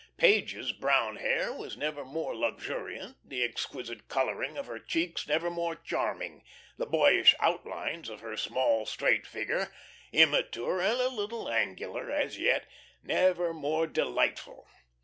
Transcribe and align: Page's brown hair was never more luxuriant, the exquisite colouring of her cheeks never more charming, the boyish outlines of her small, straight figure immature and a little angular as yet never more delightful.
Page's 0.17 0.71
brown 0.71 1.17
hair 1.17 1.53
was 1.53 1.77
never 1.77 2.03
more 2.03 2.33
luxuriant, 2.35 3.17
the 3.23 3.43
exquisite 3.43 4.07
colouring 4.07 4.57
of 4.57 4.65
her 4.65 4.79
cheeks 4.79 5.27
never 5.27 5.51
more 5.51 5.75
charming, 5.75 6.43
the 6.75 6.87
boyish 6.87 7.35
outlines 7.39 8.09
of 8.09 8.21
her 8.21 8.35
small, 8.35 8.87
straight 8.87 9.27
figure 9.27 9.71
immature 10.11 10.81
and 10.81 10.99
a 10.99 11.07
little 11.07 11.47
angular 11.51 12.09
as 12.09 12.39
yet 12.39 12.65
never 13.03 13.53
more 13.53 13.85
delightful. 13.85 14.65